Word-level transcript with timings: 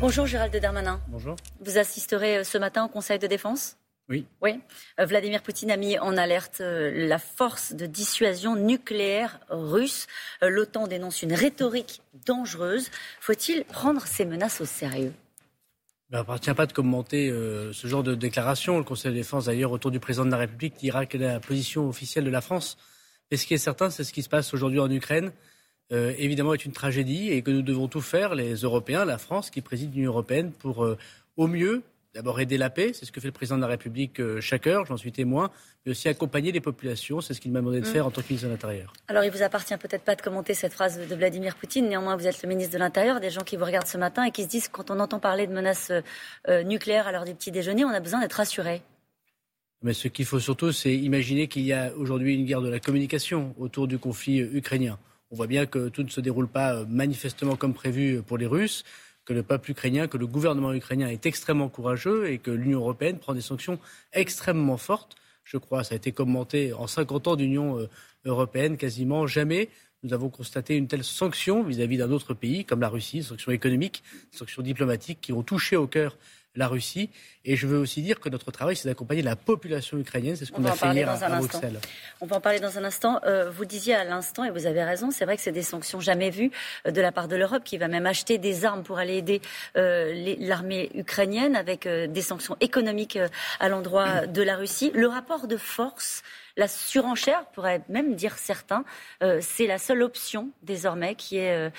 Bonjour 0.00 0.26
Gérald 0.26 0.54
Darmanin. 0.54 1.00
Bonjour. 1.08 1.36
Vous 1.60 1.78
assisterez 1.78 2.38
euh, 2.38 2.44
ce 2.44 2.58
matin 2.58 2.84
au 2.84 2.88
Conseil 2.88 3.18
de 3.18 3.26
défense? 3.26 3.76
Oui. 4.08 4.26
Oui. 4.42 4.60
Euh, 5.00 5.06
Vladimir 5.06 5.42
Poutine 5.42 5.70
a 5.70 5.76
mis 5.76 5.98
en 5.98 6.16
alerte 6.16 6.60
euh, 6.60 7.08
la 7.08 7.18
force 7.18 7.72
de 7.72 7.86
dissuasion 7.86 8.56
nucléaire 8.56 9.40
russe. 9.48 10.06
L'OTAN 10.42 10.88
dénonce 10.88 11.22
une 11.22 11.32
rhétorique 11.32 12.02
dangereuse. 12.26 12.90
Faut-il 13.20 13.64
prendre 13.64 14.06
ces 14.06 14.24
menaces 14.24 14.60
au 14.60 14.66
sérieux? 14.66 15.12
Il 16.10 16.16
n'appartient 16.16 16.52
pas 16.52 16.66
de 16.66 16.72
commenter 16.72 17.30
ce 17.72 17.86
genre 17.88 18.02
de 18.02 18.14
déclaration. 18.14 18.76
Le 18.76 18.84
Conseil 18.84 19.10
de 19.10 19.16
défense, 19.16 19.46
d'ailleurs, 19.46 19.72
autour 19.72 19.90
du 19.90 20.00
président 20.00 20.26
de 20.26 20.30
la 20.30 20.36
République, 20.36 20.74
dira 20.76 21.06
quelle 21.06 21.22
est 21.22 21.32
la 21.32 21.40
position 21.40 21.88
officielle 21.88 22.24
de 22.24 22.30
la 22.30 22.42
France. 22.42 22.76
Mais 23.30 23.36
ce 23.36 23.46
qui 23.46 23.54
est 23.54 23.58
certain, 23.58 23.90
c'est 23.90 24.04
ce 24.04 24.12
qui 24.12 24.22
se 24.22 24.28
passe 24.28 24.52
aujourd'hui 24.52 24.80
en 24.80 24.90
Ukraine. 24.90 25.32
Euh, 25.92 26.14
évidemment 26.16 26.54
est 26.54 26.64
une 26.64 26.72
tragédie 26.72 27.30
et 27.30 27.42
que 27.42 27.50
nous 27.50 27.62
devons 27.62 27.88
tout 27.88 28.00
faire, 28.00 28.34
les 28.34 28.54
Européens, 28.54 29.04
la 29.04 29.18
France 29.18 29.50
qui 29.50 29.60
préside 29.60 29.94
l'Union 29.94 30.12
européenne, 30.12 30.50
pour 30.50 30.84
euh, 30.84 30.96
au 31.36 31.46
mieux 31.46 31.82
d'abord 32.14 32.40
aider 32.40 32.56
la 32.56 32.70
paix, 32.70 32.92
c'est 32.94 33.04
ce 33.04 33.12
que 33.12 33.20
fait 33.20 33.26
le 33.26 33.32
président 33.32 33.56
de 33.56 33.62
la 33.62 33.66
République 33.66 34.20
euh, 34.20 34.40
chaque 34.40 34.68
heure, 34.68 34.86
j'en 34.86 34.96
suis 34.96 35.10
témoin, 35.10 35.50
mais 35.84 35.90
aussi 35.90 36.08
accompagner 36.08 36.52
les 36.52 36.60
populations, 36.60 37.20
c'est 37.20 37.34
ce 37.34 37.40
qu'il 37.40 37.50
m'a 37.50 37.58
demandé 37.58 37.80
de 37.80 37.86
mm. 37.86 37.92
faire 37.92 38.06
en 38.06 38.10
tant 38.10 38.22
que 38.22 38.28
ministre 38.28 38.46
de 38.46 38.52
l'Intérieur. 38.52 38.92
Alors 39.08 39.24
il 39.24 39.30
vous 39.30 39.42
appartient 39.42 39.76
peut-être 39.76 40.04
pas 40.04 40.14
de 40.14 40.22
commenter 40.22 40.54
cette 40.54 40.72
phrase 40.72 40.98
de 41.06 41.14
Vladimir 41.14 41.56
Poutine, 41.56 41.88
néanmoins 41.88 42.16
vous 42.16 42.26
êtes 42.26 42.40
le 42.42 42.48
ministre 42.48 42.72
de 42.72 42.78
l'Intérieur, 42.78 43.20
des 43.20 43.30
gens 43.30 43.42
qui 43.42 43.56
vous 43.56 43.64
regardent 43.64 43.88
ce 43.88 43.98
matin 43.98 44.24
et 44.24 44.30
qui 44.30 44.44
se 44.44 44.48
disent 44.48 44.68
quand 44.68 44.90
on 44.90 45.00
entend 45.00 45.18
parler 45.18 45.46
de 45.46 45.52
menaces 45.52 45.92
nucléaires 46.64 47.08
à 47.08 47.12
l'heure 47.12 47.24
du 47.24 47.34
petit 47.34 47.50
déjeuner, 47.50 47.84
on 47.84 47.90
a 47.90 48.00
besoin 48.00 48.20
d'être 48.20 48.34
rassuré. 48.34 48.80
Mais 49.82 49.92
ce 49.92 50.08
qu'il 50.08 50.24
faut 50.24 50.40
surtout, 50.40 50.72
c'est 50.72 50.94
imaginer 50.94 51.46
qu'il 51.46 51.62
y 51.62 51.72
a 51.72 51.92
aujourd'hui 51.94 52.34
une 52.34 52.46
guerre 52.46 52.62
de 52.62 52.70
la 52.70 52.80
communication 52.80 53.54
autour 53.58 53.86
du 53.86 53.98
conflit 53.98 54.38
ukrainien. 54.38 54.98
On 55.30 55.36
voit 55.36 55.46
bien 55.46 55.66
que 55.66 55.88
tout 55.88 56.02
ne 56.02 56.08
se 56.08 56.20
déroule 56.20 56.48
pas 56.48 56.74
euh, 56.74 56.86
manifestement 56.88 57.56
comme 57.56 57.74
prévu 57.74 58.22
pour 58.22 58.38
les 58.38 58.46
Russes, 58.46 58.84
que 59.24 59.32
le 59.32 59.42
peuple 59.42 59.70
ukrainien, 59.70 60.06
que 60.06 60.18
le 60.18 60.26
gouvernement 60.26 60.72
ukrainien 60.72 61.08
est 61.08 61.26
extrêmement 61.26 61.68
courageux 61.68 62.30
et 62.30 62.38
que 62.38 62.50
l'Union 62.50 62.80
européenne 62.80 63.18
prend 63.18 63.34
des 63.34 63.40
sanctions 63.40 63.78
extrêmement 64.12 64.76
fortes. 64.76 65.16
Je 65.44 65.56
crois, 65.56 65.84
ça 65.84 65.94
a 65.94 65.96
été 65.96 66.12
commenté 66.12 66.72
en 66.72 66.86
50 66.86 67.28
ans 67.28 67.36
d'Union 67.36 67.78
euh, 67.78 67.88
européenne, 68.24 68.76
quasiment 68.76 69.26
jamais 69.26 69.68
nous 70.04 70.12
avons 70.12 70.28
constaté 70.28 70.76
une 70.76 70.86
telle 70.86 71.02
sanction 71.02 71.62
vis-à-vis 71.62 71.96
d'un 71.96 72.10
autre 72.10 72.34
pays 72.34 72.66
comme 72.66 72.80
la 72.80 72.90
Russie, 72.90 73.18
une 73.18 73.22
sanction 73.22 73.52
économique, 73.52 74.02
une 74.32 74.38
sanction 74.38 74.62
diplomatique 74.62 75.18
qui 75.22 75.32
ont 75.32 75.42
touché 75.42 75.76
au 75.76 75.86
cœur 75.86 76.18
la 76.56 76.68
Russie. 76.68 77.10
Et 77.44 77.56
je 77.56 77.66
veux 77.66 77.78
aussi 77.78 78.00
dire 78.00 78.20
que 78.20 78.28
notre 78.28 78.50
travail, 78.50 78.76
c'est 78.76 78.88
d'accompagner 78.88 79.22
la 79.22 79.36
population 79.36 79.98
ukrainienne. 79.98 80.36
C'est 80.36 80.44
ce 80.44 80.52
qu'on 80.52 80.64
a 80.64 80.72
fait 80.72 80.92
hier 80.92 81.10
à, 81.10 81.38
Bruxelles. 81.38 81.78
On 82.20 82.26
va 82.26 82.36
en 82.36 82.40
parler 82.40 82.60
dans 82.60 82.78
un 82.78 82.84
instant. 82.84 83.20
Euh, 83.24 83.50
vous 83.50 83.64
disiez 83.64 83.94
à 83.94 84.04
l'instant, 84.04 84.44
et 84.44 84.50
vous 84.50 84.66
avez 84.66 84.82
raison, 84.82 85.10
c'est 85.10 85.24
vrai 85.24 85.36
que 85.36 85.42
c'est 85.42 85.52
des 85.52 85.62
sanctions 85.62 86.00
jamais 86.00 86.30
vues 86.30 86.50
euh, 86.86 86.90
de 86.90 87.00
la 87.00 87.12
part 87.12 87.28
de 87.28 87.36
l'Europe, 87.36 87.64
qui 87.64 87.76
va 87.76 87.88
même 87.88 88.06
acheter 88.06 88.38
des 88.38 88.64
armes 88.64 88.82
pour 88.82 88.98
aller 88.98 89.16
aider 89.16 89.42
euh, 89.76 90.36
l'armée 90.38 90.90
ukrainienne, 90.94 91.56
avec 91.56 91.86
des 91.86 92.22
sanctions 92.22 92.56
économiques 92.60 93.18
à 93.60 93.68
l'endroit 93.68 94.26
de 94.26 94.42
la 94.42 94.56
Russie. 94.56 94.90
Le 94.94 95.06
rapport 95.06 95.46
de 95.46 95.56
force 95.56 96.22
la 96.56 96.68
surenchère, 96.68 97.46
pourrait 97.46 97.82
même 97.88 98.14
dire 98.14 98.38
certains, 98.38 98.84
c'est 99.40 99.66
la 99.66 99.78
seule 99.78 100.04
option 100.04 100.50
désormais 100.62 101.16
qui 101.16 101.38
est 101.38 101.72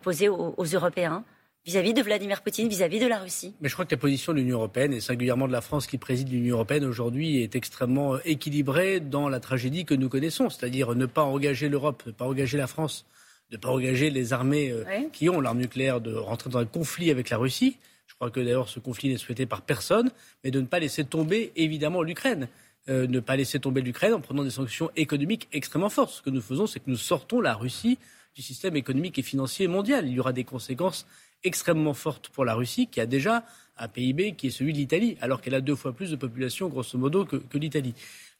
posée 0.00 0.30
aux 0.30 0.64
Européens 0.64 1.24
vis-à-vis 1.64 1.94
de 1.94 2.02
Vladimir 2.02 2.42
Poutine, 2.42 2.68
vis-à-vis 2.68 3.00
de 3.00 3.06
la 3.06 3.18
Russie. 3.18 3.54
Mais 3.60 3.68
je 3.68 3.74
crois 3.74 3.86
que 3.86 3.94
la 3.94 4.00
position 4.00 4.32
de 4.32 4.38
l'Union 4.38 4.58
européenne, 4.58 4.92
et 4.92 5.00
singulièrement 5.00 5.48
de 5.48 5.52
la 5.52 5.62
France 5.62 5.86
qui 5.86 5.98
préside 5.98 6.30
l'Union 6.30 6.56
européenne 6.56 6.84
aujourd'hui, 6.84 7.42
est 7.42 7.56
extrêmement 7.56 8.18
équilibrée 8.20 9.00
dans 9.00 9.28
la 9.28 9.40
tragédie 9.40 9.84
que 9.84 9.94
nous 9.94 10.08
connaissons, 10.08 10.50
c'est-à-dire 10.50 10.94
ne 10.94 11.06
pas 11.06 11.22
engager 11.22 11.68
l'Europe, 11.68 12.02
ne 12.06 12.12
pas 12.12 12.26
engager 12.26 12.58
la 12.58 12.66
France, 12.66 13.06
ne 13.50 13.56
pas 13.56 13.70
engager 13.70 14.10
les 14.10 14.32
armées 14.32 14.70
euh, 14.70 14.84
qui 15.12 15.28
ont 15.28 15.40
l'arme 15.40 15.58
nucléaire 15.58 16.00
de 16.00 16.14
rentrer 16.14 16.50
dans 16.50 16.58
un 16.58 16.66
conflit 16.66 17.10
avec 17.10 17.30
la 17.30 17.38
Russie. 17.38 17.78
Je 18.06 18.14
crois 18.14 18.30
que 18.30 18.40
d'ailleurs 18.40 18.68
ce 18.68 18.78
conflit 18.78 19.08
n'est 19.08 19.16
souhaité 19.16 19.46
par 19.46 19.62
personne, 19.62 20.10
mais 20.42 20.50
de 20.50 20.60
ne 20.60 20.66
pas 20.66 20.78
laisser 20.78 21.04
tomber 21.04 21.52
évidemment 21.56 22.02
l'Ukraine. 22.02 22.48
Euh, 22.90 23.06
ne 23.06 23.18
pas 23.18 23.36
laisser 23.36 23.58
tomber 23.58 23.80
l'Ukraine 23.80 24.12
en 24.12 24.20
prenant 24.20 24.44
des 24.44 24.50
sanctions 24.50 24.90
économiques 24.94 25.48
extrêmement 25.52 25.88
fortes. 25.88 26.10
Ce 26.10 26.20
que 26.20 26.28
nous 26.28 26.42
faisons, 26.42 26.66
c'est 26.66 26.80
que 26.80 26.90
nous 26.90 26.98
sortons 26.98 27.40
la 27.40 27.54
Russie 27.54 27.96
du 28.34 28.42
système 28.42 28.76
économique 28.76 29.18
et 29.18 29.22
financier 29.22 29.68
mondial. 29.68 30.06
Il 30.06 30.12
y 30.12 30.20
aura 30.20 30.34
des 30.34 30.44
conséquences 30.44 31.06
extrêmement 31.44 31.94
forte 31.94 32.28
pour 32.30 32.44
la 32.44 32.54
Russie, 32.54 32.88
qui 32.88 33.00
a 33.00 33.06
déjà 33.06 33.44
un 33.78 33.88
PIB 33.88 34.34
qui 34.34 34.48
est 34.48 34.50
celui 34.50 34.72
de 34.72 34.78
l'Italie, 34.78 35.16
alors 35.20 35.40
qu'elle 35.40 35.54
a 35.54 35.60
deux 35.60 35.74
fois 35.76 35.92
plus 35.92 36.10
de 36.10 36.16
population, 36.16 36.68
grosso 36.68 36.98
modo, 36.98 37.24
que, 37.24 37.58
l'Italie. 37.58 37.94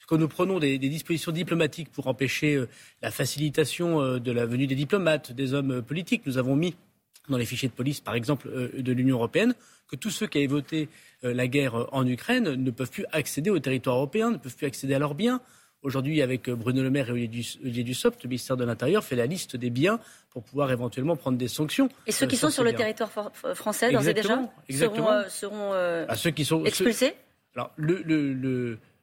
Quand 0.06 0.19
nous 0.19 0.28
prenons 0.28 0.59
des, 0.59 0.78
dispositions 0.78 1.32
diplomatiques 1.32 1.91
pour 1.91 2.09
empêcher 2.09 2.56
euh, 2.56 2.69
la 3.00 3.10
facilitation 3.10 4.03
euh, 4.03 4.19
de 4.20 4.32
la 4.32 4.44
venue 4.44 4.66
des 4.66 4.75
diplomates, 4.75 5.32
des 5.32 5.54
hommes 5.54 5.70
euh, 5.72 5.82
politiques, 5.82 6.26
nous 6.26 6.37
avons 6.37 6.56
mis 6.56 6.75
dans 7.28 7.38
les 7.38 7.47
fichiers 7.47 7.69
de 7.69 7.72
police, 7.72 8.00
par 8.00 8.14
exemple, 8.14 8.50
de 8.76 8.93
l'Union 8.93 9.16
européenne, 9.16 9.54
que 9.88 9.97
tous 9.97 10.10
ceux 10.10 10.26
qui 10.26 10.37
avaient 10.37 10.47
voté 10.47 10.91
la 11.22 11.48
guerre 11.48 11.87
en 11.94 12.06
Ukraine 12.06 12.53
ne 12.53 12.70
peuvent 12.70 12.91
plus 12.91 13.06
accéder 13.12 13.48
au 13.48 13.59
territoire 13.59 13.97
européen, 13.97 14.31
ne 14.31 14.37
peuvent 14.37 14.54
plus 14.54 14.66
accéder 14.66 14.93
à 14.93 14.98
leurs 14.98 15.14
biens. 15.14 15.41
Aujourd'hui, 15.84 16.22
avec 16.22 16.48
euh, 16.48 16.56
Bruno 16.56 16.82
Le 16.82 16.88
Maire 16.88 17.10
et 17.10 17.12
Olivier 17.12 17.84
Dussopt, 17.84 18.24
le 18.24 18.28
ministère 18.28 18.56
de 18.56 18.64
l'Intérieur 18.64 19.04
fait 19.04 19.16
la 19.16 19.26
liste 19.26 19.54
des 19.54 19.68
biens 19.68 20.00
pour 20.30 20.42
pouvoir 20.42 20.72
éventuellement 20.72 21.14
prendre 21.14 21.36
des 21.36 21.46
sanctions. 21.46 21.90
Et 22.06 22.12
ceux 22.12 22.26
qui 22.26 22.36
euh, 22.36 22.38
sont 22.38 22.50
sur 22.50 22.64
le 22.64 22.72
territoire 22.72 23.10
français, 23.54 23.92
d'ores 23.92 24.08
et 24.08 24.14
déjà, 24.14 24.50
seront, 25.28 25.74
euh, 25.74 26.06
ceux 26.14 26.30
qui 26.30 26.46
sont, 26.46 26.64
expulsés 26.64 27.12
Alors, 27.54 27.70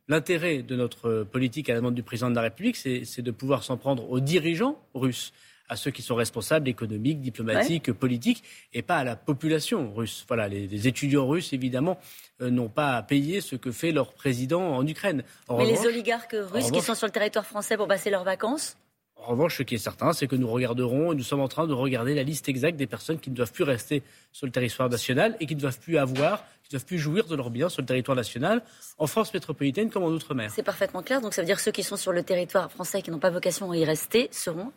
l'intérêt 0.07 0.63
de 0.63 0.75
notre 0.75 1.21
politique 1.21 1.69
à 1.69 1.73
la 1.73 1.81
demande 1.81 1.93
du 1.93 2.01
président 2.01 2.31
de 2.31 2.35
la 2.35 2.41
République, 2.41 2.75
c'est 2.75 3.21
de 3.21 3.31
pouvoir 3.31 3.63
s'en 3.63 3.77
prendre 3.77 4.09
aux 4.09 4.19
dirigeants 4.19 4.81
russes 4.95 5.33
à 5.71 5.77
ceux 5.77 5.89
qui 5.89 6.01
sont 6.01 6.15
responsables 6.15 6.67
économiques, 6.67 7.21
diplomatiques, 7.21 7.93
politiques, 7.93 8.43
et 8.73 8.81
pas 8.81 8.97
à 8.97 9.03
la 9.05 9.15
population 9.15 9.93
russe. 9.93 10.25
Voilà, 10.27 10.49
les, 10.49 10.87
étudiants 10.87 11.25
russes, 11.25 11.53
évidemment, 11.53 11.97
euh, 12.41 12.49
n'ont 12.49 12.67
pas 12.67 12.97
à 12.97 13.01
payer 13.03 13.39
ce 13.39 13.55
que 13.55 13.71
fait 13.71 13.93
leur 13.93 14.11
président 14.13 14.61
en 14.61 14.85
Ukraine. 14.85 15.23
Mais 15.49 15.65
les 15.65 15.85
oligarques 15.85 16.35
russes 16.37 16.71
qui 16.71 16.81
sont 16.81 16.93
sur 16.93 17.07
le 17.07 17.13
territoire 17.13 17.45
français 17.45 17.77
pour 17.77 17.87
passer 17.87 18.09
leurs 18.09 18.25
vacances 18.25 18.75
en 19.23 19.27
revanche, 19.33 19.57
ce 19.57 19.61
qui 19.61 19.75
est 19.75 19.77
certain, 19.77 20.13
c'est 20.13 20.25
que 20.25 20.35
nous 20.35 20.49
regarderons, 20.49 21.11
et 21.11 21.15
nous 21.15 21.23
sommes 21.23 21.41
en 21.41 21.47
train 21.47 21.67
de 21.67 21.73
regarder 21.73 22.15
la 22.15 22.23
liste 22.23 22.49
exacte 22.49 22.75
des 22.75 22.87
personnes 22.87 23.19
qui 23.19 23.29
ne 23.29 23.35
doivent 23.35 23.51
plus 23.51 23.63
rester 23.63 24.01
sur 24.31 24.47
le 24.47 24.51
territoire 24.51 24.89
national 24.89 25.37
et 25.39 25.45
qui 25.45 25.55
ne 25.55 25.59
doivent 25.59 25.79
plus 25.79 25.99
avoir, 25.99 26.39
qui 26.63 26.69
ne 26.69 26.79
doivent 26.79 26.87
plus 26.87 26.97
jouir 26.97 27.27
de 27.27 27.35
leurs 27.35 27.51
biens 27.51 27.69
sur 27.69 27.83
le 27.83 27.85
territoire 27.85 28.17
national, 28.17 28.63
en 28.97 29.05
France 29.05 29.31
métropolitaine 29.31 29.91
comme 29.91 30.01
en 30.01 30.07
Outre-mer. 30.07 30.49
C'est 30.49 30.63
parfaitement 30.63 31.03
clair. 31.03 31.21
Donc 31.21 31.35
ça 31.35 31.43
veut 31.43 31.45
dire 31.45 31.57
que 31.57 31.61
ceux 31.61 31.71
qui 31.71 31.83
sont 31.83 31.97
sur 31.97 32.13
le 32.13 32.23
territoire 32.23 32.71
français 32.71 32.97
et 32.97 33.01
qui 33.03 33.11
n'ont 33.11 33.19
pas 33.19 33.29
vocation 33.29 33.69
à 33.69 33.77
y 33.77 33.85
rester 33.85 34.27
seront 34.31 34.71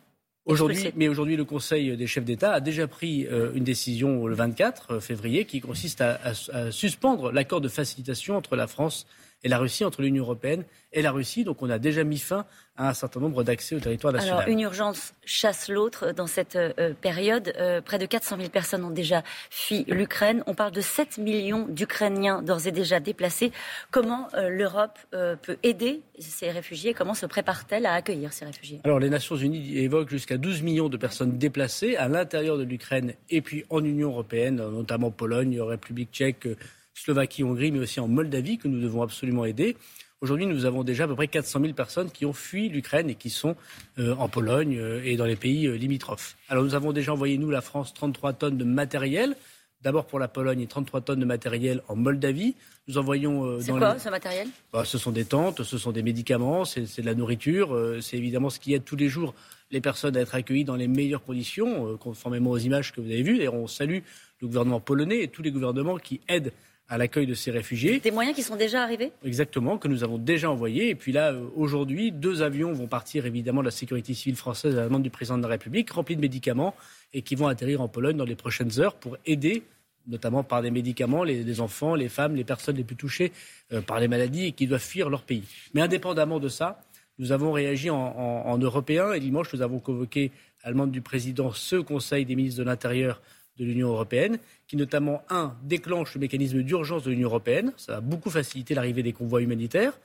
Aujourd'hui, 0.45 0.91
mais 0.95 1.07
aujourd'hui, 1.07 1.35
le 1.35 1.43
Conseil 1.43 1.97
des 1.97 2.05
chefs 2.05 2.23
d'État 2.23 2.53
a 2.53 2.59
déjà 2.59 2.87
pris 2.87 3.25
euh, 3.25 3.51
une 3.55 3.63
décision 3.63 4.27
le 4.27 4.35
24 4.35 4.91
euh, 4.91 4.99
février 4.99 5.45
qui 5.45 5.59
consiste 5.59 6.01
à, 6.01 6.19
à 6.53 6.71
suspendre 6.71 7.31
l'accord 7.31 7.61
de 7.61 7.67
facilitation 7.67 8.37
entre 8.37 8.55
la 8.55 8.67
France 8.67 9.07
et 9.45 9.47
la 9.47 9.59
Russie, 9.59 9.85
entre 9.85 10.01
l'Union 10.01 10.23
européenne 10.23 10.65
et 10.91 11.03
la 11.03 11.11
Russie. 11.11 11.43
Donc 11.43 11.61
on 11.61 11.69
a 11.69 11.77
déjà 11.77 12.03
mis 12.03 12.17
fin 12.17 12.45
à 12.77 12.89
un 12.89 12.93
certain 12.93 13.19
nombre 13.19 13.43
d'accès 13.43 13.75
au 13.75 13.79
territoire 13.79 14.11
national. 14.11 14.39
Alors 14.39 14.49
une 14.49 14.59
urgence 14.59 15.13
chasse 15.23 15.69
l'autre 15.69 16.13
dans 16.13 16.25
cette 16.25 16.55
euh, 16.55 16.93
période. 16.99 17.53
Euh, 17.57 17.79
près 17.79 17.99
de 17.99 18.07
400 18.07 18.37
000 18.37 18.49
personnes 18.49 18.83
ont 18.83 18.89
déjà 18.89 19.23
fui 19.51 19.85
l'Ukraine. 19.87 20.43
On 20.47 20.55
parle 20.55 20.71
de 20.71 20.81
7 20.81 21.19
millions 21.19 21.67
d'Ukrainiens 21.69 22.41
d'ores 22.41 22.65
et 22.65 22.71
déjà 22.71 22.99
déplacés. 22.99 23.51
Comment 23.91 24.27
euh, 24.33 24.49
l'Europe 24.49 24.97
peut 25.11 25.57
aider 25.61 26.01
ces 26.17 26.49
réfugiés? 26.49 26.95
Comment 26.95 27.13
se 27.13 27.27
prépare-t-elle 27.27 27.85
à 27.85 27.93
accueillir 27.93 28.33
ces 28.33 28.45
réfugiés? 28.45 28.81
Alors 28.83 28.99
les 28.99 29.11
Nations 29.11 29.35
Unies 29.35 29.77
évoquent 29.77 30.09
jusqu'à 30.09 30.37
12 30.37 30.63
millions 30.63 30.89
de 30.89 30.97
personnes 30.97 31.37
déplacées 31.37 31.95
à 31.97 32.07
l'intérieur 32.07 32.57
de 32.57 32.63
l'Ukraine 32.63 33.13
et 33.29 33.41
puis 33.41 33.63
en 33.69 33.83
Union 33.83 34.09
européenne, 34.09 34.55
notamment 34.55 35.11
Pologne, 35.11 35.61
République 35.61 36.11
tchèque, 36.11 36.47
Slovaquie, 36.95 37.43
Hongrie, 37.43 37.71
mais 37.71 37.79
aussi 37.79 37.99
en 37.99 38.07
Moldavie, 38.07 38.57
que 38.57 38.67
nous 38.67 38.81
devons 38.81 39.03
absolument 39.03 39.45
aider. 39.45 39.75
Aujourd'hui, 40.21 40.45
nous 40.47 40.65
avons 40.65 40.83
déjà 40.83 41.03
à 41.03 41.07
peu 41.07 41.15
près 41.15 41.27
400 41.27 41.59
000 41.59 41.73
personnes 41.73 42.09
qui 42.09 42.25
ont 42.25 42.33
fui 42.33 42.69
l'Ukraine 42.69 43.09
et 43.09 43.15
qui 43.15 43.29
sont 43.29 43.55
euh, 43.99 44.15
en 44.15 44.29
Pologne 44.29 44.77
euh, 44.79 45.01
et 45.03 45.17
dans 45.17 45.25
les 45.25 45.35
pays 45.35 45.67
euh, 45.67 45.75
limitrophes. 45.75 46.37
Alors, 46.47 46.63
nous 46.63 46.73
avons 46.73 46.93
déjà 46.93 47.11
envoyé, 47.11 47.37
nous, 47.37 47.51
la 47.51 47.61
France, 47.61 47.93
33 47.93 48.33
tonnes 48.33 48.57
de 48.57 48.63
matériel. 48.63 49.35
D'abord 49.81 50.05
pour 50.05 50.17
la 50.17 50.29
Pologne 50.29 50.61
et 50.61 50.67
33 50.67 51.01
tonnes 51.01 51.19
de 51.19 51.25
matériel 51.25 51.83
en 51.89 51.95
Moldavie. 51.95 52.55
Nous 52.87 52.97
envoyons. 52.97 53.59
c'est 53.59 53.71
quoi 53.71 53.99
ce 53.99 54.09
matériel? 54.09 54.47
Bah, 54.73 54.83
Ce 54.83 54.97
sont 54.97 55.11
des 55.11 55.25
tentes, 55.25 55.61
ce 55.61 55.77
sont 55.77 55.91
des 55.91 56.01
médicaments, 56.01 56.65
c'est, 56.65 57.01
de 57.01 57.05
la 57.05 57.13
nourriture. 57.13 57.77
c'est 58.01 58.17
évidemment 58.17 58.49
ce 58.49 58.59
qui 58.59 58.73
aide 58.73 58.83
tous 58.83 58.95
les 58.95 59.09
jours 59.09 59.35
les 59.69 59.81
personnes 59.81 60.17
à 60.17 60.21
être 60.21 60.33
accueillies 60.33 60.63
dans 60.63 60.75
les 60.75 60.87
meilleures 60.87 61.23
conditions, 61.23 61.97
conformément 61.97 62.51
aux 62.51 62.57
images 62.57 62.93
que 62.93 63.01
vous 63.01 63.11
avez 63.11 63.21
vues. 63.21 63.41
Et 63.41 63.47
on 63.47 63.67
salue 63.67 63.99
le 64.41 64.47
gouvernement 64.47 64.79
polonais 64.79 65.21
et 65.21 65.27
tous 65.27 65.43
les 65.43 65.51
gouvernements 65.51 65.97
qui 65.97 66.19
aident 66.27 66.51
à 66.87 66.97
l'accueil 66.97 67.25
de 67.25 67.33
ces 67.33 67.51
réfugiés. 67.51 67.99
Des 67.99 68.11
moyens 68.11 68.35
qui 68.35 68.43
sont 68.43 68.55
déjà 68.55 68.83
arrivés? 68.83 69.11
Exactement, 69.23 69.77
que 69.77 69.87
nous 69.87 70.03
avons 70.03 70.17
déjà 70.17 70.51
envoyés. 70.51 70.89
Et 70.89 70.95
puis 70.95 71.11
là, 71.11 71.31
euh, 71.31 71.47
aujourd'hui, 71.55 72.11
deux 72.11 72.41
avions 72.41 72.71
vont 72.73 72.87
partir 72.87 73.25
évidemment 73.25 73.61
de 73.61 73.65
la 73.65 73.71
sécurité 73.71 74.13
civile 74.13 74.35
française 74.35 74.75
à 74.75 74.81
la 74.81 74.85
demande 74.85 75.03
du 75.03 75.09
président 75.09 75.37
de 75.37 75.43
la 75.43 75.49
République, 75.49 75.89
remplis 75.89 76.15
de 76.15 76.21
médicaments, 76.21 76.75
et 77.13 77.21
qui 77.21 77.35
vont 77.35 77.47
atterrir 77.47 77.81
en 77.81 77.87
Pologne 77.87 78.17
dans 78.17 78.25
les 78.25 78.35
prochaines 78.35 78.79
heures 78.79 78.95
pour 78.95 79.17
aider 79.25 79.63
notamment 80.07 80.43
par 80.43 80.61
des 80.61 80.71
médicaments, 80.71 81.23
les, 81.23 81.61
enfants, 81.61 81.95
les 81.95 82.09
femmes, 82.09 82.35
les 82.35 82.43
personnes 82.43 82.75
les 82.75 82.83
plus 82.83 82.95
touchées 82.95 83.31
euh, 83.73 83.81
par 83.81 83.99
les 83.99 84.07
maladies 84.07 84.45
et 84.45 84.51
qui 84.51 84.67
doivent 84.67 84.79
fuir 84.79 85.09
leur 85.09 85.23
pays. 85.23 85.43
Mais 85.73 85.81
indépendamment 85.81 86.39
de 86.39 86.47
ça, 86.47 86.83
nous 87.17 87.31
avons 87.31 87.51
réagi 87.51 87.89
en, 87.89 87.97
en, 87.97 88.57
Européens 88.57 89.13
et 89.13 89.19
dimanche, 89.19 89.53
nous 89.53 89.61
avons 89.61 89.79
convoqué 89.79 90.31
à 90.63 90.67
la 90.67 90.73
demande 90.73 90.91
du 90.91 91.01
président 91.01 91.51
ce 91.51 91.77
Conseil 91.77 92.25
des 92.25 92.35
ministres 92.35 92.59
de 92.59 92.65
l'Intérieur 92.65 93.21
de 93.57 93.65
l'Union 93.65 93.89
européenne, 93.89 94.37
qui 94.67 94.77
notamment, 94.77 95.23
un, 95.29 95.55
déclenche 95.63 96.13
le 96.15 96.21
mécanisme 96.21 96.61
d'urgence 96.61 97.03
de 97.03 97.11
l'Union 97.11 97.29
européenne. 97.29 97.71
Ça 97.77 97.93
va 97.93 98.01
beaucoup 98.01 98.29
faciliter 98.29 98.75
l'arrivée 98.75 99.03
des 99.03 99.13
convois 99.13 99.41
humanitaires, 99.41 99.99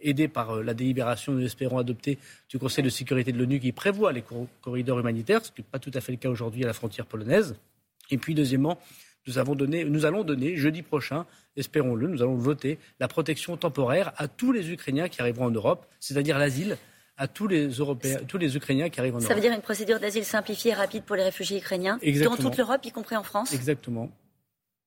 aidé 0.00 0.28
par 0.28 0.50
euh, 0.56 0.62
la 0.62 0.74
délibération, 0.74 1.32
nous 1.32 1.44
espérons, 1.44 1.78
adoptée 1.78 2.18
du 2.48 2.58
Conseil 2.58 2.84
de 2.84 2.90
sécurité 2.90 3.32
de 3.32 3.38
l'ONU 3.38 3.60
qui 3.60 3.72
prévoit 3.72 4.12
les 4.12 4.24
corridors 4.60 4.98
humanitaires, 4.98 5.44
ce 5.44 5.52
qui 5.52 5.60
n'est 5.60 5.68
pas 5.70 5.78
tout 5.78 5.92
à 5.94 6.00
fait 6.00 6.12
le 6.12 6.18
cas 6.18 6.28
aujourd'hui 6.28 6.64
à 6.64 6.66
la 6.66 6.72
frontière 6.72 7.06
polonaise. 7.06 7.56
Et 8.10 8.18
puis, 8.18 8.34
deuxièmement, 8.34 8.78
nous 9.26 9.38
allons 10.06 10.24
donner 10.24 10.56
jeudi 10.56 10.82
prochain, 10.82 11.26
espérons-le, 11.56 12.06
nous 12.06 12.22
allons 12.22 12.36
voter 12.36 12.78
la 13.00 13.08
protection 13.08 13.56
temporaire 13.56 14.12
à 14.16 14.28
tous 14.28 14.52
les 14.52 14.70
Ukrainiens 14.70 15.08
qui 15.08 15.20
arriveront 15.20 15.46
en 15.46 15.50
Europe, 15.50 15.86
c'est-à-dire 15.98 16.38
l'asile 16.38 16.76
à 17.16 17.28
tous 17.28 17.48
les 17.48 17.68
Européens, 17.68 18.18
tous 18.28 18.38
les 18.38 18.56
Ukrainiens 18.56 18.90
qui 18.90 19.00
arrivent 19.00 19.14
en 19.14 19.18
Europe. 19.18 19.28
Ça 19.28 19.34
veut 19.34 19.40
dire 19.40 19.52
une 19.52 19.62
procédure 19.62 19.98
d'asile 20.00 20.24
simplifiée 20.24 20.72
et 20.72 20.74
rapide 20.74 21.04
pour 21.04 21.16
les 21.16 21.22
réfugiés 21.22 21.58
ukrainiens 21.58 21.98
Exactement. 22.02 22.36
dans 22.36 22.42
toute 22.42 22.58
l'Europe, 22.58 22.84
y 22.84 22.92
compris 22.92 23.16
en 23.16 23.22
France. 23.22 23.52
Exactement. 23.54 24.10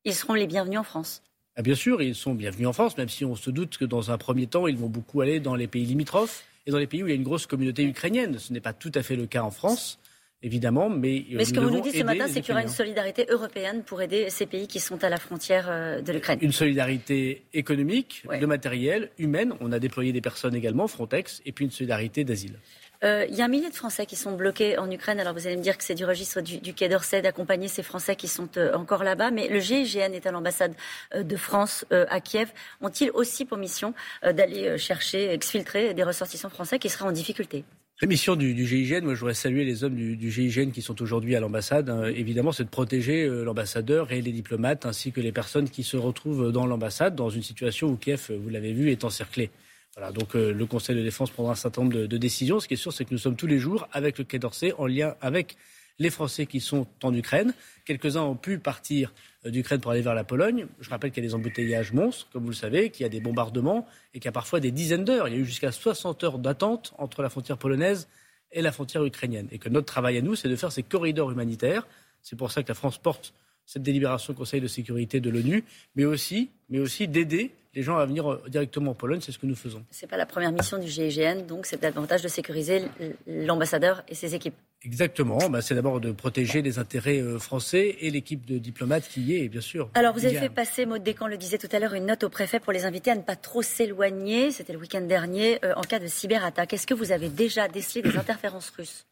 Ils 0.06 0.14
seront 0.14 0.34
les 0.34 0.48
bienvenus 0.48 0.80
en 0.80 0.84
France. 0.84 1.24
Ah, 1.56 1.62
bien 1.62 1.76
sûr, 1.76 2.02
ils 2.02 2.16
sont 2.16 2.36
bienvenus 2.36 2.68
en 2.68 2.74
France, 2.74 2.98
même 2.98 3.10
si 3.10 3.26
on 3.26 3.36
se 3.36 3.50
doute 3.50 3.78
que 3.78 3.86
dans 3.86 4.12
un 4.12 4.18
premier 4.18 4.48
temps, 4.48 4.68
ils 4.68 4.78
vont 4.78 4.88
beaucoup 4.88 5.22
aller 5.22 5.40
dans 5.40 5.56
les 5.56 5.68
pays 5.68 5.86
limitrophes 5.86 6.44
et 6.66 6.72
dans 6.72 6.78
les 6.78 6.88
pays 6.88 7.04
où 7.04 7.08
il 7.08 7.10
y 7.10 7.14
a 7.14 7.16
une 7.16 7.24
grosse 7.24 7.48
communauté 7.48 7.84
ukrainienne. 7.84 8.38
Ce 8.38 8.54
n'est 8.54 8.62
pas 8.62 8.74
tout 8.74 8.92
à 8.96 9.04
fait 9.04 9.16
le 9.16 9.26
cas 9.26 9.42
en 9.42 9.52
France 9.52 10.00
évidemment, 10.44 10.90
mais. 10.90 11.26
Mais 11.32 11.46
ce 11.46 11.54
que 11.54 11.60
vous 11.60 11.70
nous 11.70 11.82
dites 11.82 11.96
ce 11.96 12.04
matin, 12.04 12.28
c'est 12.28 12.42
qu'il 12.42 12.50
y 12.50 12.52
aura 12.54 12.62
une 12.62 12.70
solidarité 12.70 13.26
européenne 13.30 13.84
pour 13.84 14.02
aider 14.02 14.30
ces 14.30 14.46
pays 14.46 14.68
qui 14.68 14.80
sont 14.80 15.04
à 15.04 15.10
la 15.10 15.18
frontière 15.18 15.68
euh, 15.70 16.02
de 16.02 16.12
l'Ukraine. 16.12 16.40
Une 16.42 16.52
solidarité 16.52 17.44
économique, 17.54 18.24
de 18.30 18.46
matériel, 18.46 19.10
humaine. 19.18 19.54
On 19.60 19.72
a 19.72 19.80
déployé 19.80 20.12
des 20.12 20.22
personnes 20.22 20.56
également, 20.56 20.88
Frontex, 20.88 21.42
et 21.46 21.52
puis 21.52 21.66
une 21.66 21.72
solidarité 21.72 22.24
d'asile. 22.24 22.60
Euh, 23.02 23.26
il 23.30 23.36
y 23.36 23.42
a 23.42 23.46
un 23.46 23.50
millier 23.50 23.70
de 23.70 23.76
Français 23.76 24.06
qui 24.06 24.18
sont 24.18 24.34
bloqués 24.34 24.78
en 24.78 24.92
Ukraine. 24.92 25.22
Alors 25.22 25.34
vous 25.34 25.48
allez 25.48 25.56
me 25.56 25.62
dire 25.62 25.78
que 25.78 25.86
c'est 25.86 25.96
du 25.96 26.04
registre 26.04 26.42
du, 26.42 26.74
Quai 26.74 26.90
d'Orsay 26.90 27.22
d'accompagner 27.22 27.70
ces 27.70 27.82
Français 27.82 28.18
qui 28.18 28.28
sont 28.28 28.50
euh, 28.58 28.74
encore 28.74 29.06
là-bas. 29.06 29.32
Mais 29.32 29.48
le 29.48 29.60
GIGN 29.60 30.12
est 30.14 30.28
à 30.28 30.32
l'ambassade 30.32 30.74
de 31.16 31.36
France 31.38 31.86
à 31.92 32.20
Kiev. 32.20 32.52
Ont-ils 32.82 33.12
aussi 33.12 33.46
pour 33.46 33.58
mission 33.58 33.94
d'aller 34.24 34.78
chercher, 34.78 35.32
exfiltrer 35.32 35.94
des 35.94 36.04
ressortissants 36.04 36.50
français 36.50 36.78
qui 36.78 36.90
seraient 36.90 37.06
en 37.06 37.14
difficulté? 37.14 37.64
La 38.02 38.08
mission 38.08 38.38
du, 38.38 38.66
GIGN, 38.66 39.04
moi 39.04 39.14
je 39.14 39.20
voudrais 39.20 39.34
saluer 39.34 39.66
les 39.66 39.84
hommes 39.84 39.96
du, 39.96 40.32
GIGN 40.32 40.72
qui 40.72 40.82
sont 40.82 41.02
aujourd'hui 41.02 41.36
à 41.36 41.42
l'ambassade. 41.42 41.90
Hein. 41.90 42.06
évidemment, 42.06 42.54
c'est 42.54 42.64
de 42.64 42.70
protéger 42.70 43.26
euh, 43.26 43.44
l'ambassadeur 43.44 44.14
et 44.14 44.22
les 44.22 44.32
diplomates 44.32 44.86
ainsi 44.86 45.12
que 45.12 45.20
les 45.20 45.34
personnes 45.34 45.70
qui 45.70 45.84
se 45.84 45.98
retrouvent 45.98 46.54
dans 46.54 46.66
l'ambassade 46.66 47.16
dans 47.16 47.30
une 47.30 47.44
situation 47.44 47.88
où 47.88 47.98
Kiev, 47.98 48.32
vous 48.32 48.50
l'avez 48.50 48.72
vu, 48.72 48.90
est 48.90 49.04
encerclé. 49.04 49.50
Voilà, 49.98 50.14
donc 50.14 50.36
euh, 50.36 50.54
le 50.54 50.66
Conseil 50.66 50.96
de 50.96 51.02
défense 51.02 51.30
prendra 51.30 51.52
un 51.52 51.56
certain 51.56 51.82
nombre 51.82 52.06
de 52.06 52.18
décisions. 52.18 52.62
Ce 52.62 52.70
qui 52.70 52.76
est 52.76 52.78
sûr, 52.78 52.94
c'est 52.94 53.04
que 53.04 53.12
nous 53.12 53.18
sommes 53.18 53.36
tous 53.36 53.48
les 53.48 53.60
jours 53.60 53.90
avec 53.92 54.18
le 54.18 54.24
Quai 54.24 54.40
d'Orsay 54.40 54.72
en 54.78 54.88
lien 54.88 55.16
avec 55.20 55.58
les 56.00 56.10
Français 56.10 56.46
qui 56.46 56.62
sont 56.62 56.88
en 57.04 57.14
Ukraine. 57.14 57.54
Quelques-uns 57.86 58.22
ont 58.22 58.36
pu 58.36 58.58
partir 58.58 59.14
euh, 59.46 59.52
d'Ukraine 59.52 59.82
pour 59.82 59.92
aller 59.92 60.02
vers 60.02 60.16
la 60.16 60.24
Pologne. 60.24 60.68
Je 60.80 60.90
rappelle 60.90 61.12
qu'il 61.12 61.24
y 61.24 61.28
a 61.28 61.30
des 61.30 61.36
embouteillages 61.36 61.94
monstres, 61.94 62.28
comme 62.32 62.44
vous 62.44 62.50
le 62.50 62.56
savez, 62.56 62.90
qu'il 62.90 63.04
y 63.04 63.06
a 63.06 63.10
des 63.10 63.20
bombardements 63.20 63.86
et 64.14 64.20
qu'il 64.20 64.26
y 64.26 64.30
a 64.30 64.34
parfois 64.34 64.60
des 64.60 64.72
dizaines 64.72 65.04
d'heures. 65.04 65.28
Il 65.28 65.34
y 65.34 65.38
a 65.38 65.40
eu 65.40 65.46
jusqu'à 65.46 65.72
60 65.72 66.24
heures 66.24 66.40
d'attente 66.40 66.94
entre 66.98 67.22
la 67.22 67.30
frontière 67.30 67.58
polonaise 67.58 68.08
et 68.52 68.62
la 68.62 68.72
frontière 68.72 69.04
ukrainienne. 69.04 69.48
Et 69.52 69.60
que 69.60 69.70
notre 69.70 69.88
travail 69.88 70.18
à 70.18 70.22
nous, 70.22 70.36
c'est 70.36 70.50
de 70.50 70.56
faire 70.56 70.72
ces 70.72 70.84
corridors 70.84 71.32
humanitaires. 71.32 71.86
C'est 72.22 72.36
pour 72.36 72.52
ça 72.52 72.64
que 72.64 72.70
la 72.70 72.76
France 72.76 72.98
porte 72.98 73.34
cette 73.66 73.84
délibération 73.84 74.34
au 74.34 74.36
Conseil 74.36 74.62
de 74.62 74.68
sécurité 74.68 75.20
de 75.20 75.30
l'ONU, 75.30 75.64
mais 75.96 76.06
aussi, 76.06 76.50
mais 76.70 76.80
aussi 76.80 77.08
d'aider 77.08 77.52
les 77.74 77.84
gens 77.84 77.98
à 77.98 78.06
venir 78.06 78.32
euh, 78.32 78.44
directement 78.48 78.92
en 78.92 78.96
Pologne. 78.96 79.22
C'est 79.22 79.32
ce 79.32 79.40
que 79.40 79.46
nous 79.46 79.56
faisons. 79.56 79.86
Ce 79.92 80.06
n'est 80.06 80.10
pas 80.10 80.18
la 80.18 80.26
première 80.26 80.52
mission 80.52 80.78
du 80.78 80.88
GIGN, 80.88 81.46
donc 81.48 81.66
c'est 81.66 81.82
davantage 81.82 82.22
de 82.22 82.28
sécuriser 82.28 82.84
l'ambassadeur 83.28 84.04
et 84.08 84.16
ses 84.16 84.36
équipes. 84.36 84.56
Exactement. 84.84 85.38
Bah, 85.50 85.62
c'est 85.62 85.76
d'abord 85.76 86.00
de 86.00 86.12
protéger 86.12 86.62
les 86.62 86.80
intérêts 86.80 87.20
euh, 87.20 87.38
français 87.38 87.98
et 88.00 88.10
l'équipe 88.10 88.46
de 88.46 88.58
diplomates 88.58 89.08
qui 89.10 89.22
y 89.22 89.36
est, 89.36 89.50
bien 89.50 89.62
sûr. 89.62 89.90
Alors, 89.94 90.14
vous 90.14 90.26
avez 90.26 90.36
fait 90.36 90.50
passer, 90.50 90.86
Maud 90.86 91.04
Descamps 91.04 91.28
le 91.28 91.38
disait 91.38 91.58
tout 91.58 91.68
à 91.72 91.80
l'heure, 91.80 91.94
une 91.94 92.06
note 92.06 92.24
au 92.24 92.30
préfet 92.30 92.60
pour 92.60 92.72
les 92.72 92.86
inviter 92.86 93.12
à 93.12 93.16
ne 93.16 93.22
pas 93.22 93.36
trop 93.36 93.62
s'éloigner. 93.62 94.52
C'était 94.52 94.74
le 94.74 94.80
week-end 94.80 95.02
dernier, 95.02 95.60
euh, 95.66 95.74
en 95.76 95.82
cas 95.82 96.00
de 96.00 96.08
cyberattaque. 96.08 96.74
Est-ce 96.74 96.88
que 96.88 96.94
vous 96.94 97.12
avez 97.12 97.30
déjà 97.30 97.68
décelé 97.68 98.02
des 98.02 98.18
interférences 98.18 98.70
russes? 98.70 99.06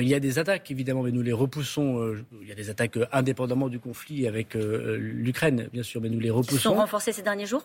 Il 0.00 0.06
y 0.06 0.14
a 0.14 0.20
des 0.20 0.38
attaques, 0.38 0.70
évidemment, 0.70 1.02
mais 1.02 1.12
nous 1.12 1.22
les 1.22 1.32
repoussons. 1.32 2.14
Il 2.42 2.46
y 2.46 2.52
a 2.52 2.54
des 2.54 2.68
attaques 2.68 2.98
indépendamment 3.10 3.70
du 3.70 3.80
conflit 3.80 4.28
avec 4.28 4.52
l'Ukraine, 4.52 5.70
bien 5.72 5.82
sûr, 5.82 6.02
mais 6.02 6.10
nous 6.10 6.20
les 6.20 6.28
repoussons. 6.28 6.56
Ils 6.56 6.60
sont 6.60 6.74
renforcés 6.74 7.12
ces 7.12 7.22
derniers 7.22 7.46
jours? 7.46 7.64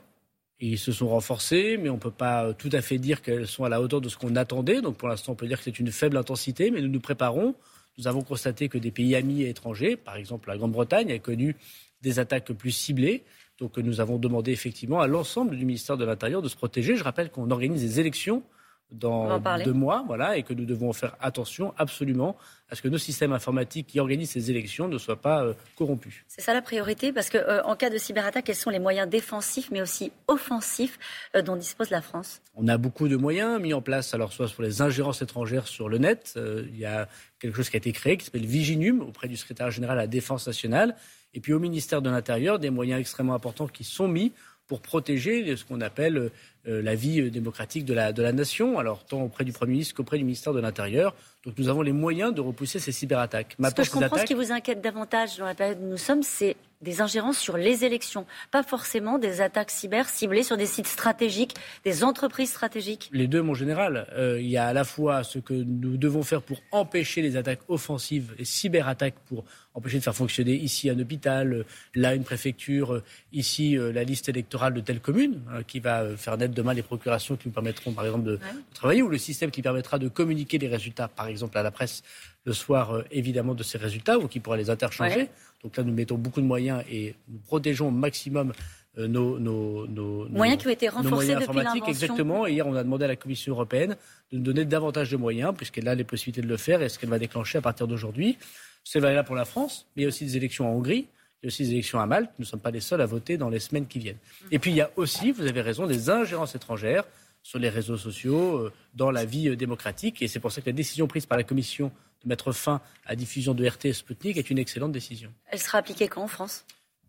Ils 0.60 0.78
se 0.78 0.92
sont 0.92 1.10
renforcés, 1.10 1.78
mais 1.78 1.90
on 1.90 1.96
ne 1.96 2.00
peut 2.00 2.12
pas 2.12 2.54
tout 2.54 2.70
à 2.72 2.82
fait 2.82 2.98
dire 2.98 3.22
qu'elles 3.22 3.48
sont 3.48 3.64
à 3.64 3.70
la 3.70 3.82
hauteur 3.82 4.02
de 4.02 4.10
ce 4.10 4.18
qu'on 4.18 4.36
attendait. 4.36 4.82
Donc 4.82 4.98
pour 4.98 5.08
l'instant, 5.08 5.34
on 5.34 5.36
peut 5.36 5.48
dire 5.48 5.58
que 5.58 5.64
c'est 5.64 5.80
une 5.80 5.92
faible 5.92 6.18
intensité, 6.18 6.72
mais 6.72 6.82
nous 6.82 6.90
nous 6.90 7.00
préparons. 7.00 7.56
Nous 7.98 8.08
avons 8.08 8.22
constaté 8.22 8.70
que 8.70 8.78
des 8.78 8.92
pays 8.92 9.16
amis 9.16 9.44
et 9.44 9.50
étrangers, 9.50 9.96
par 9.96 10.16
exemple 10.16 10.50
la 10.50 10.58
Grande-Bretagne, 10.58 11.12
a 11.12 11.20
connu 11.20 11.56
des 12.02 12.20
attaques 12.20 12.52
plus 12.54 12.72
ciblées. 12.72 13.24
Donc 13.60 13.78
nous 13.78 14.02
avons 14.02 14.18
demandé 14.18 14.52
effectivement 14.52 15.00
à 15.00 15.08
l'ensemble 15.08 15.58
du 15.58 15.66
ministère 15.66 15.98
de 15.98 16.06
l'Intérieur 16.06 16.42
de 16.42 16.50
se 16.50 16.56
protéger. 16.56 16.96
Je 16.96 17.04
rappelle 17.04 17.30
qu'on 17.30 17.52
organise 17.52 17.82
des 17.82 18.00
élections 18.00 18.44
dans 18.92 19.40
deux 19.64 19.74
mois, 19.74 20.04
voilà, 20.06 20.38
et 20.38 20.44
que 20.44 20.54
nous 20.54 20.66
devons 20.66 20.94
faire 20.94 21.16
attention 21.20 21.74
absolument 21.78 22.36
à 22.70 22.76
ce 22.76 22.82
que 22.82 22.88
nos 22.88 22.98
systèmes 22.98 23.34
informatiques 23.34 23.88
qui 23.88 24.00
organisent 24.00 24.32
ces 24.32 24.50
élections 24.50 24.88
ne 24.88 24.98
soient 24.98 25.22
pas 25.22 25.44
euh, 25.44 25.54
corrompus. 25.76 26.24
C'est 26.28 26.42
ça 26.42 26.54
la 26.54 26.62
priorité, 26.62 27.12
parce 27.12 27.30
qu'en 27.30 27.38
euh, 27.38 27.76
cas 27.76 27.90
de 27.90 27.98
cyberattaque, 27.98 28.46
quels 28.46 28.56
sont 28.56 28.70
les 28.70 28.80
moyens 28.80 29.08
défensifs, 29.08 29.70
mais 29.72 29.82
aussi 29.82 30.12
offensifs 30.28 30.98
euh, 31.36 31.42
dont 31.42 31.56
dispose 31.56 31.90
la 31.90 32.02
France? 32.02 32.42
On 32.56 32.68
a 32.68 32.78
beaucoup 32.78 33.08
de 33.08 33.16
moyens 33.16 33.60
mis 33.60 33.74
en 33.74 33.82
place, 33.82 34.14
alors 34.14 34.32
soit 34.32 34.48
pour 34.54 34.64
les 34.64 34.82
ingérences 34.82 35.22
étrangères 35.22 35.68
sur 35.68 35.90
le 35.90 35.98
net, 35.98 36.38
il 36.38 36.78
y 36.78 36.86
a 36.86 37.08
quelque 37.40 37.56
chose 37.56 37.70
qui 37.70 37.76
a 37.76 37.80
été 37.80 37.92
créé 37.92 38.18
qui 38.18 38.26
s'appelle 38.26 38.46
Viginum 38.46 39.02
auprès 39.02 39.28
du 39.28 39.38
secrétaire 39.38 39.72
général 39.72 39.98
à 39.98 40.02
la 40.02 40.08
Défense 40.08 40.48
nationale, 40.48 40.96
et 41.34 41.40
puis 41.40 41.54
au 41.54 41.60
ministère 41.60 42.02
de 42.02 42.10
l'Intérieur, 42.10 42.60
des 42.60 42.70
moyens 42.70 43.00
extrêmement 43.00 43.34
importants 43.34 43.68
qui 43.68 43.84
sont 43.84 44.08
mis 44.08 44.34
pour 44.68 44.82
protéger 44.82 45.56
ce 45.56 45.66
qu'on 45.66 45.82
appelle 45.82 46.32
euh, 46.68 46.82
la 46.82 46.96
vie 46.96 47.20
euh, 47.20 47.30
démocratique 47.30 47.84
de 47.86 47.94
la, 47.94 48.14
de 48.14 48.24
la 48.24 48.32
nation, 48.32 48.80
alors 48.80 49.06
tant 49.06 49.22
auprès 49.22 49.44
du 49.44 49.52
Premier 49.52 49.74
ministre 49.74 49.96
qu'auprès 49.96 50.18
du 50.18 50.24
ministère 50.24 50.54
de 50.54 50.62
l'Intérieur. 50.62 51.14
Donc 51.46 51.58
nous 51.58 51.68
avons 51.68 51.82
les 51.82 51.92
moyens 51.92 52.34
de 52.34 52.40
repousser 52.40 52.80
ces 52.80 52.94
cyberattaques. 52.94 53.58
ce 53.60 53.74
que 53.74 53.84
je 53.84 53.92
comprends, 53.92 54.18
ce 54.18 54.24
qui 54.24 54.34
vous 54.34 54.52
inquiète 54.52 54.82
davantage 54.82 55.38
dans 55.38 55.46
la 55.46 55.56
période 55.56 55.80
où 55.82 55.88
nous 55.88 55.98
sommes, 55.98 56.24
c'est 56.24 56.56
des 56.84 57.02
ingérences 57.02 57.38
sur 57.38 57.58
les 57.58 57.86
élections, 57.86 58.26
pas 58.52 58.64
forcément 58.64 59.18
des 59.18 59.42
attaques 59.42 59.72
cyber 59.72 60.08
ciblées 60.08 60.44
sur 60.44 60.58
des 60.58 60.66
sites 60.66 60.88
stratégiques, 60.88 61.56
des 61.84 62.04
entreprises 62.04 62.52
stratégiques. 62.52 63.10
Les 63.12 63.28
deux, 63.28 63.42
mon 63.42 63.54
général. 63.54 64.08
Euh, 64.14 64.40
il 64.40 64.50
y 64.50 64.58
a 64.58 64.68
à 64.68 64.74
la 64.74 64.84
fois 64.84 65.24
ce 65.24 65.40
que 65.40 65.54
nous 65.54 65.98
devons 65.98 66.24
faire 66.24 66.42
pour 66.42 66.62
empêcher 66.72 67.22
les 67.22 67.38
attaques 67.38 67.62
offensives, 67.68 68.36
les 68.38 68.46
cyberattaques 68.46 69.16
pour 69.28 69.46
empêcher 69.74 69.98
de 69.98 70.04
faire 70.04 70.16
fonctionner 70.16 70.54
ici 70.54 70.90
un 70.90 71.00
hôpital, 71.00 71.66
là 71.96 72.14
une 72.14 72.24
préfecture, 72.24 73.02
ici 73.32 73.76
la 73.76 74.04
liste 74.04 74.30
électorale 74.30 74.74
de 74.76 74.82
telle 74.82 75.00
commune, 75.00 75.42
hein, 75.50 75.64
qui 75.66 75.80
va 75.80 76.16
faire 76.16 76.38
naître 76.38 76.54
demain 76.54 76.74
les 76.74 76.84
procurations 76.84 77.36
qui 77.36 77.48
nous 77.48 77.54
permettront, 77.54 77.92
par 77.92 78.06
exemple, 78.06 78.26
de, 78.26 78.40
travailler, 78.74 79.02
ou 79.02 79.10
le 79.10 79.18
système 79.18 79.52
qui 79.52 79.62
permettra 79.62 79.98
de 80.00 80.08
communiquer 80.08 80.58
les 80.58 80.68
résultats, 80.68 81.08
par 81.08 81.28
exemple, 81.28 81.58
à 81.58 81.64
la 81.64 81.72
presse 81.72 82.04
le 82.46 82.54
soir, 82.54 82.92
euh, 82.92 83.04
évidemment, 83.12 83.56
de 83.56 83.64
ces 83.64 83.78
résultats, 83.78 84.20
ou 84.20 84.28
qui 84.28 84.40
pourra 84.40 84.58
les 84.58 84.70
interchanger. 84.70 85.30
Donc 85.64 85.78
là, 85.78 85.84
nous 85.84 85.94
mettons 85.94 86.18
beaucoup 86.18 86.42
de 86.42 86.46
moyens 86.46 86.84
et 86.92 87.16
nous 87.28 87.40
protégeons 87.40 87.88
au 87.88 87.92
maximum 87.92 88.54
euh, 88.98 89.08
nos, 89.08 89.40
nos, 89.40 89.88
nos, 89.88 90.30
moyens 90.30 90.62
qui 90.62 90.68
ont 90.68 90.72
été 90.72 90.90
renforcés 90.90 91.36
depuis. 91.36 91.82
Exactement. 91.88 92.46
Et 92.46 92.54
hier, 92.54 92.68
on 92.68 92.76
a 92.76 92.84
demandé 92.84 93.06
à 93.06 93.08
la 93.08 93.16
Commission 93.16 93.54
européenne 93.54 93.96
de 94.32 94.38
nous 94.38 94.44
donner 94.44 94.66
davantage 94.66 95.10
de 95.10 95.18
moyens, 95.18 95.54
puisqu'elle 95.56 95.88
a 95.88 95.96
les 95.96 96.04
possibilités 96.04 96.42
de 96.42 96.48
le 96.48 96.58
faire 96.58 96.82
et 96.82 96.90
ce 96.90 97.00
qu'elle 97.00 97.10
va 97.10 97.20
déclencher 97.20 97.58
à 97.58 97.62
partir 97.62 97.88
d'aujourd'hui? 97.88 98.38
C'est 98.84 99.00
valable 99.00 99.26
pour 99.26 99.36
la 99.36 99.46
France, 99.46 99.88
mais 99.96 100.02
il 100.02 100.04
y 100.04 100.06
a 100.06 100.10
aussi 100.10 100.26
des 100.26 100.38
élections 100.38 100.70
en 100.70 100.76
Hongrie. 100.76 101.08
Il 101.42 101.46
y 101.46 101.48
a 101.48 101.48
aussi 101.48 101.64
des 101.64 101.72
élections 101.72 102.00
à 102.00 102.06
Malte. 102.06 102.30
Nous 102.38 102.44
ne 102.44 102.48
sommes 102.48 102.60
pas 102.60 102.72
les 102.72 102.82
seuls 102.82 103.02
à 103.02 103.06
voter 103.06 103.38
dans 103.38 103.50
les 103.50 103.60
semaines 103.60 103.88
qui 103.88 104.00
viennent. 104.00 104.18
Et 104.52 104.60
puis 104.60 104.72
il 104.72 104.78
y 104.78 104.82
a 104.82 104.92
aussi, 104.96 105.32
vous 105.32 105.46
avez 105.46 105.62
raison, 105.62 105.88
des 105.88 106.10
ingérences 106.10 106.56
étrangères 106.56 107.06
sur 107.44 107.60
les 107.60 107.70
réseaux 107.70 107.98
sociaux, 107.98 108.58
euh, 108.58 108.74
dans 108.94 109.12
la 109.12 109.26
vie 109.26 109.50
euh, 109.50 109.56
démocratique. 109.56 110.22
Et 110.22 110.28
c'est 110.28 110.40
pour 110.40 110.52
ça 110.52 110.62
que 110.62 110.68
la 110.68 110.74
décision 110.74 111.08
prise 111.08 111.26
par 111.26 111.38
la 111.38 111.44
Commission 111.44 111.92
de 112.24 112.30
mettre 112.30 112.54
fin 112.54 112.82
à 113.06 113.10
la 113.10 113.16
diffusion 113.18 113.54
de 113.54 113.68
RT 113.68 113.86
et 113.86 113.94
Sputnik 113.94 114.38
est 114.38 114.50
une 114.50 114.58
excellente 114.58 114.94
décision. 114.94 115.32
Elle 115.48 115.60
sera 115.60 115.78
appliquée 115.78 116.08
quand 116.08 116.24
en 116.24 116.28
France? 116.28 116.66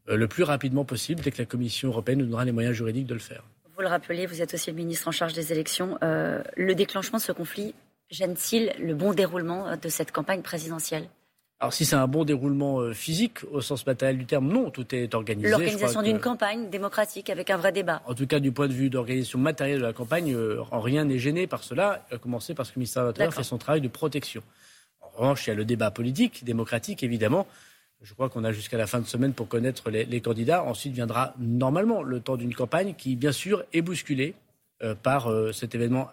Euh, 0.09 0.17
Le 0.17 0.29
plus 0.29 0.43
rapidement 0.43 0.85
possible, 0.85 1.23
dès 1.23 1.31
que 1.31 1.39
la 1.39 1.47
Commission 1.47 1.89
européenne 1.89 2.19
nous 2.19 2.27
donnera 2.27 2.45
les 2.45 2.53
moyens 2.53 2.75
juridiques 2.75 3.07
de 3.07 3.15
le 3.15 3.21
faire. 3.21 3.45
Vous 3.77 3.81
le 3.81 3.89
rappelez, 3.89 4.27
vous 4.27 4.43
êtes 4.43 4.55
aussi 4.55 4.71
le 4.71 4.77
ministre 4.77 5.09
en 5.09 5.13
charge 5.13 5.33
des 5.33 5.51
élections. 5.53 5.99
le 6.01 6.75
déclenchement 6.75 7.19
de 7.19 7.23
ce 7.25 7.33
conflit 7.33 7.75
gêne-t-il 8.09 8.73
le 8.79 8.95
bon 8.95 9.13
déroulement 9.15 9.77
de 9.77 9.89
cette 9.89 10.13
campagne 10.13 10.43
présidentielle? 10.43 11.09
Alors 11.61 11.73
si 11.73 11.85
c'est 11.85 11.97
un 11.97 12.09
bon 12.09 12.25
déroulement 12.25 12.81
euh, 12.81 12.93
physique 12.93 13.39
au 13.51 13.61
sens 13.61 13.87
matériel 13.87 14.19
du 14.19 14.27
terme, 14.27 14.49
non, 14.49 14.71
tout 14.71 14.93
est 14.95 15.15
organisé. 15.15 15.49
L'organisation 15.49 16.03
d'une 16.03 16.19
campagne 16.19 16.69
démocratique 16.69 17.31
avec 17.31 17.49
un 17.49 17.57
vrai 17.57 17.73
débat. 17.73 18.03
En 18.07 18.15
tout 18.15 18.27
cas, 18.27 18.41
du 18.41 18.51
point 18.51 18.67
de 18.67 18.73
vue 18.73 18.91
d'organisation 18.91 19.39
matérielle 19.39 19.79
de 19.79 19.85
la 19.85 19.93
campagne, 19.93 20.35
euh, 20.35 20.61
rien 20.73 21.05
n'est 21.05 21.19
gêné 21.19 21.47
par 21.47 21.63
cela, 21.63 22.05
à 22.11 22.19
commencer 22.19 22.55
parce 22.55 22.71
que 22.71 22.75
le 22.77 22.81
ministère 22.81 23.05
de 23.05 23.09
l'Intérieur 23.09 23.33
fait 23.33 23.45
son 23.45 23.59
travail 23.59 23.81
de 23.81 23.89
protection. 23.89 24.43
En 25.01 25.21
revanche, 25.21 25.47
il 25.47 25.51
y 25.51 25.53
a 25.53 25.57
le 25.57 25.65
débat 25.65 25.91
politique, 25.93 26.45
démocratique, 26.45 27.03
évidemment. 27.03 27.47
Je 28.03 28.13
crois 28.13 28.29
qu'on 28.29 28.45
a 28.45 28.53
jusqu'à 28.53 28.77
la 28.77 28.87
fin 28.87 28.99
de 28.99 29.07
semaine 29.07 29.33
pour 29.33 29.49
connaître 29.49 29.91
les, 29.91 30.21
candidats. 30.21 30.65
Ensuite 30.65 30.93
viendra 30.93 31.35
normalement 31.39 32.03
le 32.03 32.21
temps 32.21 32.37
d'une 32.37 32.55
campagne 32.55 32.95
qui, 32.95 33.15
bien 33.15 33.33
sûr, 33.33 33.65
est 33.73 33.81
bousculée 33.81 34.35
euh, 34.83 34.95
par 34.95 35.31
cet 35.55 35.75
événement 35.75 36.11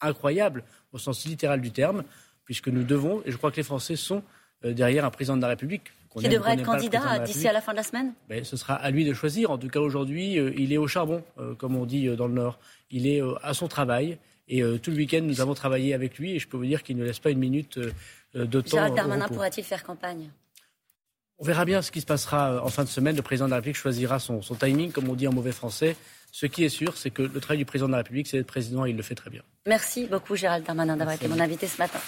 incroyable 0.00 0.64
au 0.92 0.98
sens 0.98 1.26
littéral 1.26 1.60
du 1.60 1.70
terme, 1.70 2.02
puisque 2.44 2.68
nous 2.68 2.82
devons, 2.82 3.22
et 3.26 3.30
je 3.30 3.36
crois 3.36 3.52
que 3.52 3.58
les 3.58 3.62
Français 3.62 3.94
sont 3.94 4.22
derrière 4.62 5.04
un 5.04 5.10
président 5.10 5.36
de 5.36 5.42
la 5.42 5.48
République. 5.48 5.92
Qui 6.18 6.28
devrait 6.28 6.54
être 6.54 6.64
candidat 6.64 7.20
d'ici 7.20 7.46
à 7.46 7.52
la 7.52 7.60
fin 7.60 7.72
de 7.72 7.76
la 7.76 7.82
semaine 7.82 8.12
ben, 8.28 8.42
Ce 8.44 8.56
sera 8.56 8.74
à 8.74 8.90
lui 8.90 9.04
de 9.04 9.12
choisir. 9.12 9.50
En 9.50 9.58
tout 9.58 9.68
cas, 9.68 9.78
aujourd'hui, 9.78 10.32
il 10.34 10.72
est 10.72 10.78
au 10.78 10.88
charbon, 10.88 11.22
comme 11.58 11.76
on 11.76 11.86
dit 11.86 12.08
dans 12.16 12.26
le 12.26 12.34
Nord. 12.34 12.58
Il 12.90 13.06
est 13.06 13.20
à 13.42 13.54
son 13.54 13.68
travail. 13.68 14.18
Et 14.48 14.62
tout 14.82 14.90
le 14.90 14.96
week-end, 14.96 15.20
nous 15.22 15.40
avons 15.40 15.54
travaillé 15.54 15.94
avec 15.94 16.18
lui. 16.18 16.34
Et 16.34 16.38
je 16.38 16.48
peux 16.48 16.56
vous 16.56 16.66
dire 16.66 16.82
qu'il 16.82 16.96
ne 16.96 17.04
laisse 17.04 17.20
pas 17.20 17.30
une 17.30 17.38
minute 17.38 17.78
de 18.34 18.60
temps. 18.60 18.70
Gérald 18.70 18.96
Darmanin 18.96 19.28
pourra-t-il 19.28 19.64
faire 19.64 19.84
campagne? 19.84 20.30
On 21.38 21.44
verra 21.44 21.64
bien 21.64 21.82
ce 21.82 21.92
qui 21.92 22.00
se 22.00 22.06
passera 22.06 22.64
en 22.64 22.68
fin 22.68 22.82
de 22.82 22.88
semaine. 22.88 23.14
Le 23.14 23.22
président 23.22 23.44
de 23.44 23.50
la 23.50 23.56
République 23.56 23.76
choisira 23.76 24.18
son, 24.18 24.42
son 24.42 24.56
timing, 24.56 24.90
comme 24.90 25.08
on 25.08 25.14
dit 25.14 25.28
en 25.28 25.32
mauvais 25.32 25.52
français. 25.52 25.94
Ce 26.32 26.46
qui 26.46 26.64
est 26.64 26.68
sûr, 26.68 26.96
c'est 26.96 27.10
que 27.10 27.22
le 27.22 27.40
travail 27.40 27.58
du 27.58 27.64
président 27.64 27.86
de 27.86 27.92
la 27.92 27.98
République, 27.98 28.26
c'est 28.26 28.38
d'être 28.38 28.46
président 28.46 28.84
et 28.86 28.90
il 28.90 28.96
le 28.96 29.02
fait 29.02 29.14
très 29.14 29.30
bien. 29.30 29.42
Merci 29.66 30.06
beaucoup, 30.06 30.34
Gérald 30.34 30.66
Darmanin, 30.66 30.96
d'avoir 30.96 31.14
été 31.14 31.28
mon 31.28 31.38
invité 31.38 31.68
ce 31.68 31.78
matin. 31.78 32.00